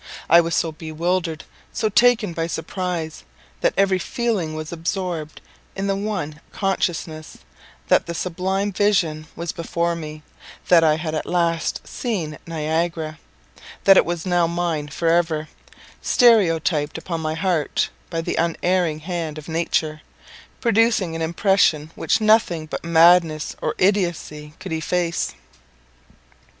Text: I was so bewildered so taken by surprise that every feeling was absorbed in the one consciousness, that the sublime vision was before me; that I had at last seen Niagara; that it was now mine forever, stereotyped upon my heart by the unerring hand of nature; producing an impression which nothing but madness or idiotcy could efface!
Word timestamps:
I 0.31 0.41
was 0.41 0.55
so 0.55 0.71
bewildered 0.71 1.43
so 1.71 1.87
taken 1.87 2.33
by 2.33 2.47
surprise 2.47 3.23
that 3.59 3.75
every 3.77 3.99
feeling 3.99 4.55
was 4.55 4.71
absorbed 4.71 5.41
in 5.75 5.85
the 5.85 5.95
one 5.95 6.41
consciousness, 6.51 7.37
that 7.87 8.07
the 8.07 8.15
sublime 8.15 8.71
vision 8.73 9.27
was 9.35 9.51
before 9.51 9.95
me; 9.95 10.23
that 10.69 10.83
I 10.83 10.95
had 10.95 11.13
at 11.13 11.27
last 11.27 11.81
seen 11.87 12.39
Niagara; 12.47 13.19
that 13.83 13.95
it 13.95 14.03
was 14.03 14.25
now 14.25 14.47
mine 14.47 14.87
forever, 14.87 15.47
stereotyped 16.01 16.97
upon 16.97 17.21
my 17.21 17.35
heart 17.35 17.91
by 18.09 18.21
the 18.21 18.37
unerring 18.37 19.01
hand 19.01 19.37
of 19.37 19.47
nature; 19.47 20.01
producing 20.61 21.15
an 21.15 21.21
impression 21.21 21.91
which 21.93 22.19
nothing 22.19 22.65
but 22.65 22.83
madness 22.83 23.55
or 23.61 23.75
idiotcy 23.79 24.55
could 24.57 24.73
efface! 24.73 25.35